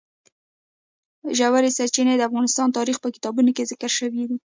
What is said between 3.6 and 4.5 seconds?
ذکر شوی دي.